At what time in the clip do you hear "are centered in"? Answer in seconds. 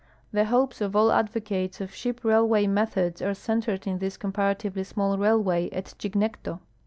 3.21-3.99